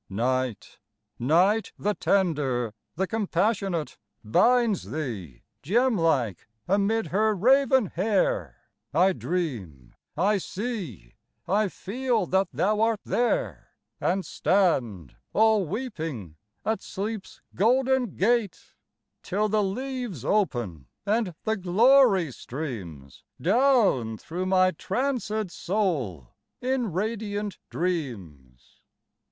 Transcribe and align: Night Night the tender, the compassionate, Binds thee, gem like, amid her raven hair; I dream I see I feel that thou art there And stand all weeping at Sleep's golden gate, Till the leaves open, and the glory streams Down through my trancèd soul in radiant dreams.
Night 0.09 0.79
Night 1.19 1.73
the 1.77 1.93
tender, 1.93 2.73
the 2.95 3.05
compassionate, 3.05 3.99
Binds 4.23 4.89
thee, 4.89 5.43
gem 5.61 5.95
like, 5.95 6.47
amid 6.67 7.05
her 7.13 7.35
raven 7.35 7.85
hair; 7.85 8.61
I 8.95 9.13
dream 9.13 9.93
I 10.17 10.39
see 10.39 11.13
I 11.47 11.67
feel 11.67 12.25
that 12.25 12.47
thou 12.51 12.81
art 12.81 13.01
there 13.05 13.75
And 13.99 14.25
stand 14.25 15.17
all 15.33 15.67
weeping 15.67 16.35
at 16.65 16.81
Sleep's 16.81 17.39
golden 17.53 18.15
gate, 18.15 18.73
Till 19.21 19.49
the 19.49 19.61
leaves 19.61 20.25
open, 20.25 20.87
and 21.05 21.35
the 21.43 21.57
glory 21.57 22.31
streams 22.31 23.23
Down 23.39 24.17
through 24.17 24.47
my 24.47 24.71
trancèd 24.71 25.51
soul 25.51 26.33
in 26.59 26.91
radiant 26.91 27.59
dreams. 27.69 28.81